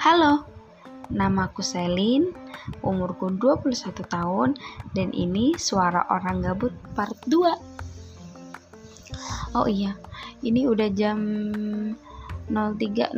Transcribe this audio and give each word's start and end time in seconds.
Halo, 0.00 0.48
namaku 1.12 1.60
Selin, 1.60 2.32
umurku 2.80 3.36
21 3.36 4.00
tahun, 4.08 4.56
dan 4.96 5.12
ini 5.12 5.52
suara 5.60 6.08
orang 6.08 6.40
gabut 6.40 6.72
part 6.96 7.12
2. 7.28 7.52
Oh 9.52 9.68
iya, 9.68 9.92
ini 10.40 10.64
udah 10.64 10.88
jam 10.96 11.20
03.06 12.48 13.12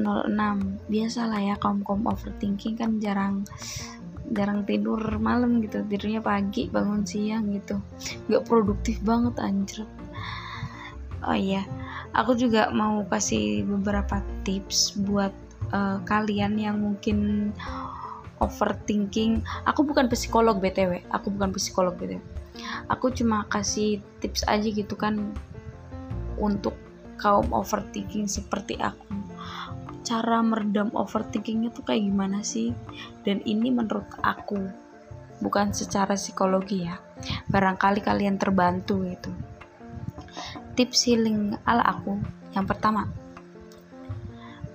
Biasalah 0.90 1.38
ya 1.38 1.54
kaum-kaum 1.62 2.02
overthinking 2.10 2.74
kan 2.74 2.98
jarang 2.98 3.46
jarang 4.34 4.66
tidur 4.66 4.98
malam 5.22 5.62
gitu 5.62 5.86
tidurnya 5.86 6.18
pagi 6.18 6.66
bangun 6.66 7.06
siang 7.06 7.54
gitu. 7.54 7.78
Gak 8.26 8.42
produktif 8.50 8.98
banget 9.06 9.38
anjir 9.38 9.86
oh 11.22 11.38
iya 11.38 11.62
aku 12.12 12.34
juga 12.34 12.70
mau 12.74 13.06
kasih 13.06 13.62
beberapa 13.67 14.21
tips 14.43 14.99
buat 15.07 15.30
uh, 15.72 15.99
kalian 16.07 16.61
yang 16.61 16.79
mungkin 16.79 17.50
overthinking. 18.39 19.43
Aku 19.67 19.82
bukan 19.82 20.07
psikolog 20.07 20.63
btw 20.63 21.03
aku 21.11 21.32
bukan 21.32 21.50
psikolog 21.54 21.94
btw 21.99 22.22
aku 22.89 23.13
cuma 23.13 23.49
kasih 23.49 24.00
tips 24.21 24.44
aja 24.49 24.66
gitu 24.66 24.94
kan 24.99 25.32
untuk 26.36 26.75
kaum 27.21 27.54
overthinking 27.54 28.27
seperti 28.27 28.75
aku. 28.82 29.07
Cara 30.03 30.43
meredam 30.43 30.90
overthinkingnya 30.93 31.71
tuh 31.71 31.86
kayak 31.86 32.02
gimana 32.02 32.42
sih? 32.42 32.75
Dan 33.22 33.39
ini 33.47 33.70
menurut 33.70 34.11
aku 34.27 34.58
bukan 35.39 35.70
secara 35.70 36.19
psikologi 36.19 36.83
ya. 36.83 36.98
Barangkali 37.47 38.02
kalian 38.02 38.42
terbantu 38.42 39.06
gitu. 39.06 39.30
Tips 40.75 41.06
healing 41.06 41.55
ala 41.62 41.86
aku 41.86 42.19
yang 42.52 42.66
pertama 42.66 43.06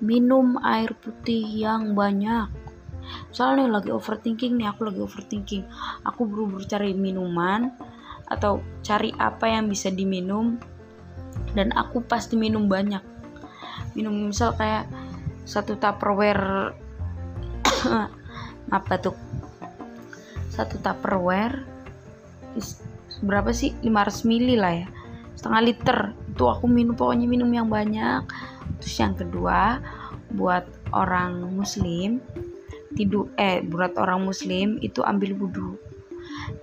minum 0.03 0.59
air 0.61 0.93
putih 0.97 1.43
yang 1.45 1.97
banyak. 1.97 2.49
Soalnya 3.31 3.79
lagi 3.79 3.89
overthinking 3.93 4.59
nih 4.59 4.67
aku 4.69 4.91
lagi 4.91 4.99
overthinking. 4.99 5.63
Aku 6.03 6.27
buru-buru 6.27 6.63
cari 6.67 6.91
minuman 6.91 7.71
atau 8.27 8.59
cari 8.83 9.15
apa 9.15 9.47
yang 9.47 9.71
bisa 9.71 9.87
diminum 9.87 10.59
dan 11.55 11.71
aku 11.73 12.03
pasti 12.03 12.35
minum 12.35 12.67
banyak. 12.67 13.01
Minum 13.95 14.29
misal 14.29 14.53
kayak 14.57 14.89
satu 15.47 15.79
tupperware. 15.79 16.75
Apa 18.67 18.99
tuh 18.99 19.15
satu 20.51 20.75
tupperware 20.83 21.63
berapa 23.23 23.55
sih? 23.55 23.71
500 23.79 24.27
mili 24.27 24.59
lah 24.59 24.83
ya. 24.83 24.87
Setengah 25.39 25.61
liter. 25.63 25.99
Itu 26.27 26.51
aku 26.51 26.67
minum 26.67 26.93
pokoknya 26.93 27.31
minum 27.31 27.47
yang 27.47 27.71
banyak. 27.71 28.27
Terus 28.83 28.95
yang 28.99 29.15
kedua 29.15 29.79
buat 30.37 30.69
orang 30.93 31.43
muslim 31.57 32.21
tidur 32.93 33.33
eh 33.41 33.65
buat 33.65 33.97
orang 33.97 34.23
muslim 34.23 34.77
itu 34.85 35.01
ambil 35.01 35.33
wudhu 35.35 35.75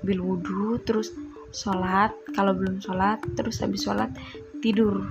ambil 0.01 0.19
wudhu 0.23 0.79
terus 0.83 1.13
sholat. 1.55 2.11
Kalau 2.35 2.53
belum 2.53 2.83
sholat 2.83 3.23
terus 3.39 3.63
habis 3.63 3.87
sholat 3.87 4.11
tidur. 4.59 5.07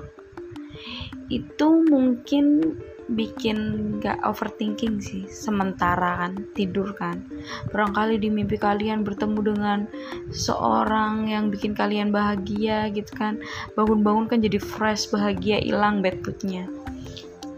Itu 1.32 1.88
mungkin 1.88 2.76
bikin 3.04 3.58
gak 4.00 4.24
overthinking 4.24 5.04
sih 5.04 5.28
sementara 5.28 6.24
kan 6.24 6.34
tidur 6.56 6.92
kan. 6.96 7.24
Barangkali 7.72 8.20
di 8.20 8.32
mimpi 8.32 8.60
kalian 8.60 9.04
bertemu 9.04 9.40
dengan 9.44 9.80
seorang 10.32 11.28
yang 11.32 11.52
bikin 11.52 11.76
kalian 11.76 12.12
bahagia 12.12 12.92
gitu 12.92 13.12
kan. 13.16 13.40
Bangun-bangun 13.80 14.28
kan 14.28 14.40
jadi 14.44 14.60
fresh 14.60 15.12
bahagia 15.12 15.64
hilang 15.64 16.04
bad 16.04 16.20
moodnya 16.24 16.68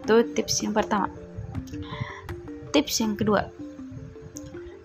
itu 0.05 0.21
tips 0.37 0.61
yang 0.61 0.77
pertama. 0.77 1.09
Tips 2.69 3.01
yang 3.01 3.17
kedua. 3.17 3.49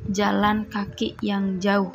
Jalan 0.08 0.64
kaki 0.64 1.20
yang 1.20 1.60
jauh. 1.60 1.92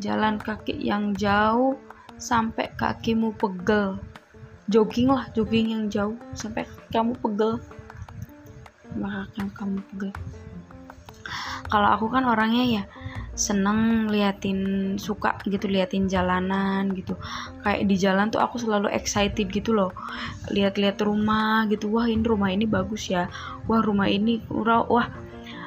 Jalan 0.00 0.40
kaki 0.40 0.80
yang 0.80 1.12
jauh 1.12 1.76
sampai 2.16 2.72
kakimu 2.80 3.36
pegel. 3.36 4.00
Jogging 4.72 5.12
lah 5.12 5.28
jogging 5.36 5.76
yang 5.76 5.84
jauh 5.92 6.16
sampai 6.32 6.64
kamu 6.88 7.12
pegel. 7.20 7.60
Maka 8.96 9.28
kamu 9.52 9.84
pegel. 9.92 10.12
Kalau 11.68 11.88
aku 11.92 12.08
kan 12.08 12.24
orangnya 12.24 12.64
ya 12.64 12.82
seneng 13.36 14.08
liatin 14.08 14.96
suka 14.96 15.36
gitu 15.44 15.68
liatin 15.68 16.08
jalanan 16.08 16.90
gitu. 16.96 17.14
Kayak 17.60 17.84
di 17.84 17.96
jalan 18.00 18.26
tuh 18.32 18.40
aku 18.40 18.56
selalu 18.56 18.88
excited 18.90 19.52
gitu 19.52 19.76
loh. 19.76 19.92
Lihat-lihat 20.50 21.04
rumah 21.04 21.68
gitu. 21.68 21.92
Wah 21.92 22.08
ini 22.08 22.24
rumah 22.24 22.50
ini 22.50 22.64
bagus 22.64 23.12
ya. 23.12 23.28
Wah 23.68 23.84
rumah 23.84 24.08
ini 24.08 24.40
wah 24.50 25.06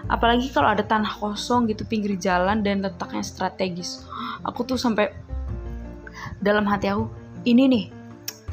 apalagi 0.09 0.49
kalau 0.49 0.73
ada 0.73 0.81
tanah 0.81 1.13
kosong 1.21 1.69
gitu 1.69 1.85
pinggir 1.85 2.17
jalan 2.17 2.65
dan 2.65 2.81
letaknya 2.81 3.21
strategis. 3.21 4.03
Aku 4.43 4.65
tuh 4.65 4.75
sampai 4.75 5.13
dalam 6.41 6.65
hati 6.65 6.89
aku 6.89 7.05
ini 7.45 7.69
nih 7.69 7.85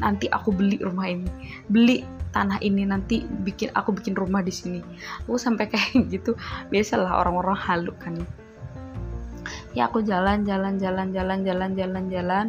nanti 0.04 0.28
aku 0.28 0.52
beli 0.52 0.76
rumah 0.84 1.08
ini. 1.08 1.26
Beli 1.72 2.04
tanah 2.36 2.60
ini 2.60 2.84
nanti 2.84 3.24
bikin 3.24 3.72
aku 3.72 3.96
bikin 3.96 4.12
rumah 4.12 4.44
di 4.44 4.52
sini. 4.52 4.84
Aku 5.24 5.40
sampai 5.40 5.72
kayak 5.72 6.04
gitu. 6.12 6.36
Biasalah 6.68 7.24
orang-orang 7.24 7.56
halu 7.56 7.96
kan 7.96 8.20
ya 9.76 9.92
aku 9.92 10.00
jalan 10.00 10.40
jalan 10.48 10.80
jalan 10.80 11.12
jalan 11.12 11.44
jalan 11.44 11.70
jalan 11.76 12.04
jalan. 12.08 12.46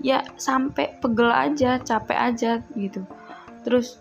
Ya 0.00 0.24
sampai 0.40 0.96
pegel 1.04 1.28
aja 1.28 1.76
capek 1.76 2.16
aja 2.16 2.50
gitu. 2.72 3.04
Terus 3.68 4.00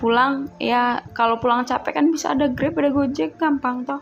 pulang 0.00 0.48
ya 0.56 1.04
kalau 1.12 1.36
pulang 1.36 1.68
capek 1.68 2.00
kan 2.00 2.08
bisa 2.08 2.32
ada 2.32 2.48
grab 2.48 2.80
ada 2.80 2.88
gojek 2.88 3.36
gampang 3.36 3.84
toh. 3.84 4.00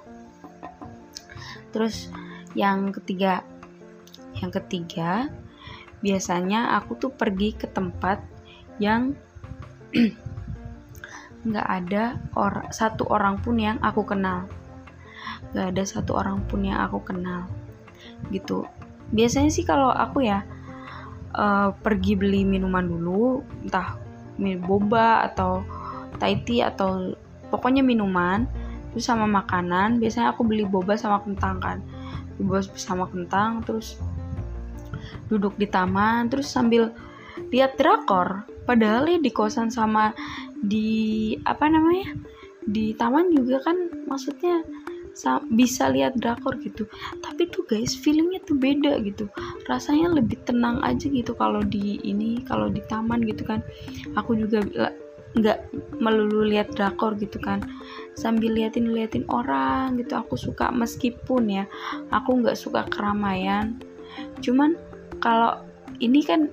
Terus 1.75 2.07
yang 2.55 2.95
ketiga 2.95 3.43
yang 4.39 4.55
ketiga 4.55 5.27
biasanya 5.99 6.79
aku 6.79 6.95
tuh 6.95 7.11
pergi 7.11 7.59
ke 7.59 7.67
tempat 7.67 8.23
yang 8.79 9.19
nggak 11.49 11.67
ada 11.67 12.19
or 12.39 12.67
satu 12.71 13.07
orang 13.11 13.43
pun 13.43 13.59
yang 13.59 13.79
aku 13.83 14.07
kenal 14.07 14.47
gak 15.57 15.77
ada 15.77 15.83
satu 15.85 16.19
orang 16.21 16.45
pun 16.47 16.65
yang 16.65 16.81
aku 16.85 17.01
kenal 17.05 17.49
gitu. 18.29 18.69
Biasanya 19.13 19.49
sih 19.49 19.65
kalau 19.65 19.89
aku 19.89 20.25
ya 20.25 20.45
uh, 21.33 21.73
pergi 21.73 22.17
beli 22.17 22.45
minuman 22.45 22.85
dulu 22.85 23.41
entah 23.65 23.97
boba 24.39 25.27
atau 25.27 25.67
Thai 26.19 26.43
tea 26.43 26.67
atau 26.67 27.15
pokoknya 27.51 27.83
minuman 27.83 28.47
terus 28.91 29.07
sama 29.07 29.29
makanan 29.29 30.03
biasanya 30.03 30.35
aku 30.35 30.43
beli 30.43 30.67
boba 30.67 30.99
sama 30.99 31.23
kentang 31.23 31.63
kan. 31.63 31.79
Boba 32.39 32.63
sama 32.75 33.07
kentang 33.07 33.63
terus 33.63 33.99
duduk 35.29 35.55
di 35.61 35.69
taman 35.69 36.27
terus 36.27 36.51
sambil 36.51 36.91
lihat 37.55 37.79
drakor. 37.79 38.45
Padahal 38.67 39.09
ya 39.09 39.19
di 39.23 39.31
kosan 39.33 39.73
sama 39.73 40.13
di 40.59 41.33
apa 41.47 41.71
namanya 41.71 42.19
di 42.69 42.93
taman 42.93 43.33
juga 43.33 43.63
kan 43.65 43.77
maksudnya 44.05 44.61
bisa 45.51 45.91
lihat 45.91 46.15
drakor 46.19 46.55
gitu. 46.63 46.87
Tapi 47.25 47.51
tuh 47.51 47.67
guys 47.67 47.97
feelingnya 47.99 48.39
tuh 48.47 48.55
beda 48.55 49.03
gitu. 49.03 49.27
Rasanya 49.67 50.15
lebih 50.23 50.39
tenang 50.47 50.79
aja 50.87 51.11
gitu 51.11 51.35
kalau 51.35 51.63
di 51.65 51.99
ini 52.07 52.43
kalau 52.47 52.71
di 52.71 52.83
taman 52.87 53.27
gitu 53.27 53.43
kan. 53.43 53.65
Aku 54.15 54.39
juga 54.39 54.63
nggak 55.37 55.59
melulu 55.99 56.47
lihat 56.47 56.73
drakor 56.79 57.19
gitu 57.19 57.43
kan. 57.43 57.61
Sambil 58.15 58.55
liatin 58.55 58.95
liatin 58.95 59.27
orang 59.31 59.99
gitu 59.99 60.15
aku 60.15 60.39
suka 60.39 60.71
meskipun 60.71 61.51
ya 61.51 61.65
aku 62.15 62.39
nggak 62.39 62.59
suka 62.59 62.87
keramaian. 62.87 63.79
Cuman 64.41 64.79
kalau 65.19 65.63
ini 65.99 66.23
kan 66.23 66.47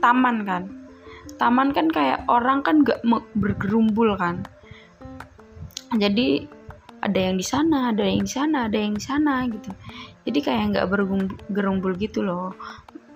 taman 0.00 0.48
kan. 0.48 0.72
Taman 1.36 1.76
kan 1.76 1.92
kayak 1.92 2.24
orang 2.32 2.64
kan 2.64 2.80
nggak 2.80 3.04
bergerumbul 3.36 4.16
kan. 4.16 4.40
Jadi 5.94 6.55
ada 7.06 7.18
yang 7.22 7.38
di 7.38 7.46
sana 7.46 7.94
ada 7.94 8.02
yang 8.02 8.26
di 8.26 8.32
sana 8.34 8.66
ada 8.66 8.74
yang 8.74 8.98
di 8.98 9.02
sana 9.02 9.46
gitu. 9.46 9.70
Jadi 10.26 10.38
kayak 10.42 10.62
nggak 10.74 10.86
bergerumbul 10.90 11.94
gitu 11.94 12.26
loh. 12.26 12.50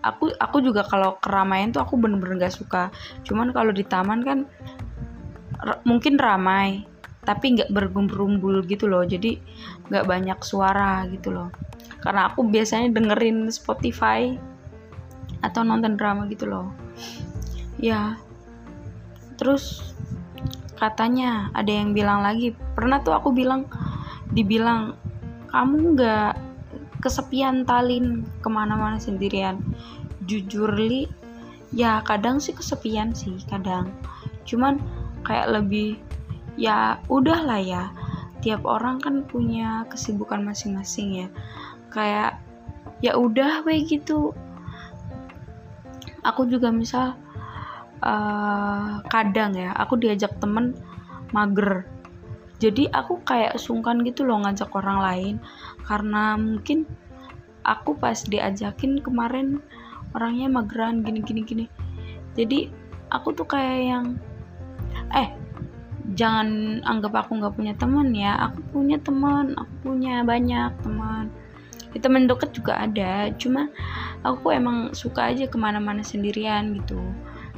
Aku 0.07 0.31
aku 0.39 0.63
juga 0.63 0.87
kalau 0.87 1.19
keramaian 1.19 1.75
tuh 1.75 1.83
aku 1.83 1.99
bener-bener 1.99 2.49
gak 2.49 2.57
suka. 2.57 2.89
Cuman 3.27 3.51
kalau 3.51 3.75
di 3.75 3.83
taman 3.85 4.23
kan 4.23 4.39
mungkin 5.85 6.17
ramai 6.17 6.87
tapi 7.21 7.59
nggak 7.59 7.75
bergerumbul 7.75 8.63
gitu 8.65 8.87
loh. 8.87 9.03
Jadi 9.03 9.43
nggak 9.91 10.07
banyak 10.07 10.39
suara 10.47 11.05
gitu 11.11 11.35
loh. 11.35 11.51
Karena 12.01 12.31
aku 12.31 12.47
biasanya 12.47 12.95
dengerin 12.95 13.51
Spotify 13.51 14.33
atau 15.43 15.67
nonton 15.67 15.99
drama 15.99 16.31
gitu 16.31 16.47
loh. 16.47 16.71
Ya 17.77 18.17
terus 19.37 19.91
katanya 20.81 21.53
ada 21.53 21.69
yang 21.69 21.93
bilang 21.93 22.25
lagi. 22.25 22.57
Pernah 22.75 23.05
tuh 23.05 23.13
aku 23.13 23.37
bilang 23.37 23.69
dibilang 24.33 24.97
kamu 25.53 25.95
nggak 25.95 26.33
kesepian 27.05 27.69
talin 27.69 28.25
ke 28.41 28.49
mana-mana 28.49 28.97
sendirian. 28.97 29.61
Jujur 30.25 30.73
li 30.73 31.05
ya 31.71 32.01
kadang 32.03 32.41
sih 32.41 32.57
kesepian 32.57 33.13
sih 33.13 33.37
kadang. 33.47 33.93
Cuman 34.49 34.81
kayak 35.29 35.53
lebih 35.61 36.01
ya 36.57 36.97
udahlah 37.13 37.61
ya. 37.61 37.93
Tiap 38.41 38.65
orang 38.65 39.05
kan 39.05 39.29
punya 39.29 39.85
kesibukan 39.93 40.41
masing-masing 40.41 41.25
ya. 41.25 41.29
Kayak 41.93 42.41
ya 43.05 43.13
udah 43.13 43.61
we 43.69 43.85
gitu. 43.85 44.33
Aku 46.25 46.49
juga 46.49 46.73
misal 46.73 47.17
uh, 48.05 49.01
kadang 49.09 49.57
ya 49.57 49.73
aku 49.77 49.97
diajak 50.01 50.37
temen 50.41 50.77
mager. 51.33 51.87
Jadi 52.61 52.93
aku 52.93 53.25
kayak 53.25 53.57
sungkan 53.57 54.05
gitu 54.05 54.29
loh 54.29 54.45
ngajak 54.45 54.69
orang 54.77 54.99
lain. 55.01 55.35
Karena 55.89 56.37
mungkin 56.37 56.85
aku 57.65 57.97
pas 57.97 58.21
diajakin 58.21 59.01
kemarin 59.01 59.65
orangnya 60.13 60.53
mageran 60.53 61.01
gini 61.01 61.25
gini 61.25 61.41
gini. 61.45 61.67
Jadi 62.37 62.69
aku 63.09 63.33
tuh 63.33 63.49
kayak 63.49 63.81
yang 63.81 64.07
eh 65.17 65.33
jangan 66.13 66.81
anggap 66.85 67.25
aku 67.25 67.41
nggak 67.41 67.57
punya 67.57 67.73
teman 67.81 68.13
ya. 68.13 68.37
Aku 68.53 68.61
punya 68.77 69.01
teman 69.01 69.57
aku 69.57 69.73
punya 69.89 70.21
banyak 70.21 70.77
teman 70.85 71.33
ya, 71.95 71.99
teman 71.99 72.27
deket 72.31 72.51
juga 72.55 72.79
ada 72.79 73.31
cuma 73.35 73.67
aku 74.23 74.55
emang 74.55 74.95
suka 74.95 75.31
aja 75.35 75.47
ke 75.51 75.57
mana-mana 75.59 76.03
sendirian 76.05 76.79
gitu 76.83 76.99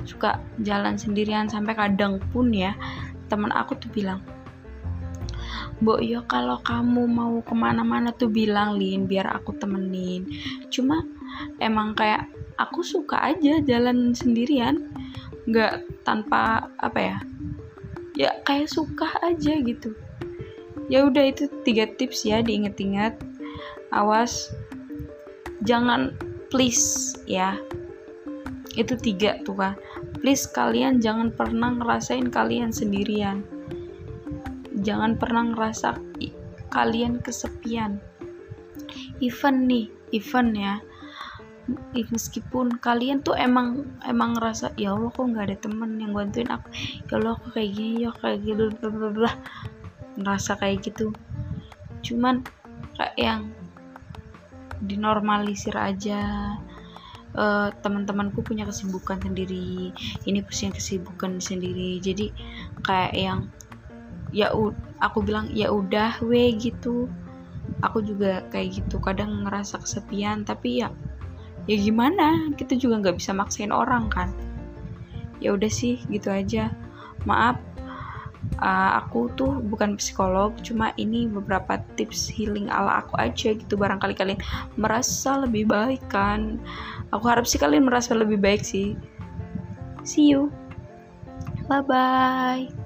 suka 0.04 0.42
jalan 0.62 0.98
sendirian 0.98 1.46
sampai 1.46 1.74
kadang 1.74 2.18
pun 2.30 2.50
ya 2.50 2.74
teman 3.30 3.50
aku 3.54 3.78
tuh 3.78 3.90
bilang 3.94 4.20
Mbok 5.82 5.98
yo 5.98 6.22
kalau 6.30 6.62
kamu 6.62 7.10
mau 7.10 7.42
ke 7.42 7.54
mana-mana 7.58 8.14
tuh 8.14 8.30
bilang 8.30 8.78
Lin 8.78 9.10
biar 9.10 9.26
aku 9.34 9.50
temenin. 9.58 10.30
Cuma 10.70 11.02
emang 11.58 11.98
kayak 11.98 12.30
aku 12.54 12.86
suka 12.86 13.18
aja 13.18 13.58
jalan 13.66 14.14
sendirian 14.14 14.94
nggak 15.50 15.82
tanpa 16.06 16.70
apa 16.78 16.98
ya 17.02 17.18
ya 18.14 18.30
kayak 18.46 18.70
suka 18.70 19.10
aja 19.26 19.58
gitu. 19.58 19.90
Ya 20.86 21.02
udah 21.02 21.34
itu 21.34 21.50
tiga 21.66 21.90
tips 21.98 22.30
ya 22.30 22.46
diinget-inget 22.46 23.18
awas 23.90 24.54
jangan 25.66 26.14
please 26.46 27.18
ya 27.26 27.58
itu 28.72 28.96
tiga 28.96 29.36
tuh 29.44 29.56
kan 29.56 29.74
please 30.22 30.48
kalian 30.48 31.02
jangan 31.02 31.34
pernah 31.34 31.74
ngerasain 31.76 32.30
kalian 32.30 32.70
sendirian. 32.70 33.42
Jangan 34.82 35.18
pernah 35.18 35.50
ngerasa 35.50 35.98
kalian 36.70 37.18
kesepian. 37.20 37.98
Even 39.18 39.66
nih 39.66 39.90
even 40.14 40.54
ya. 40.54 40.78
Meskipun 41.94 42.82
kalian 42.82 43.22
tuh 43.22 43.38
emang 43.38 43.86
emang 44.02 44.34
ngerasa 44.34 44.74
ya 44.74 44.94
Allah 44.94 45.14
kok 45.14 45.22
nggak 45.22 45.46
ada 45.46 45.58
temen 45.62 45.98
yang 46.02 46.14
bantuin 46.14 46.50
aku? 46.50 46.66
Ya 47.06 47.14
Allah 47.18 47.34
kok 47.38 47.50
kayak 47.54 47.70
gini 47.74 48.06
ya 48.06 48.10
kayak 48.14 48.38
gitu 48.42 48.64
blah 48.90 49.36
ngerasa 50.18 50.58
kayak 50.58 50.86
gitu. 50.86 51.14
Cuman 52.02 52.42
kayak 52.98 53.14
yang 53.18 53.42
dinormalisir 54.82 55.78
aja 55.78 56.58
uh, 57.36 57.68
teman-temanku 57.80 58.44
punya 58.44 58.68
kesibukan 58.68 59.20
sendiri 59.20 59.92
ini 60.28 60.38
punya 60.44 60.70
kesibukan 60.72 61.40
sendiri. 61.40 61.98
Jadi 62.00 62.32
kayak 62.84 63.14
yang 63.16 63.40
ya 64.32 64.52
aku 65.00 65.18
bilang 65.24 65.52
ya 65.52 65.68
udah 65.72 66.20
we 66.24 66.52
gitu. 66.56 67.08
Aku 67.82 68.02
juga 68.02 68.42
kayak 68.50 68.82
gitu 68.82 68.98
kadang 68.98 69.46
ngerasa 69.46 69.78
kesepian 69.82 70.42
tapi 70.42 70.82
ya 70.82 70.90
ya 71.70 71.76
gimana? 71.78 72.52
Kita 72.58 72.74
juga 72.74 73.00
nggak 73.02 73.16
bisa 73.22 73.32
maksain 73.32 73.70
orang 73.70 74.10
kan. 74.10 74.30
Ya 75.42 75.54
udah 75.54 75.70
sih 75.70 76.02
gitu 76.10 76.30
aja. 76.30 76.70
Maaf 77.22 77.71
uh, 78.60 79.02
aku 79.02 79.30
tuh 79.34 79.62
bukan 79.62 79.96
psikolog 79.96 80.54
cuma 80.60 80.94
ini 80.96 81.26
beberapa 81.26 81.80
tips 81.98 82.28
healing 82.30 82.68
ala 82.68 83.02
aku 83.04 83.18
aja 83.18 83.54
gitu 83.54 83.74
barangkali 83.74 84.14
kalian 84.14 84.40
merasa 84.76 85.42
lebih 85.42 85.68
baik 85.68 86.02
kan? 86.12 86.58
Aku 87.12 87.28
harap 87.28 87.44
sih 87.44 87.60
kalian 87.60 87.86
merasa 87.86 88.16
lebih 88.16 88.40
baik 88.40 88.64
sih. 88.64 88.96
See 90.02 90.32
you. 90.32 90.50
Bye 91.70 91.82
bye 91.86 92.81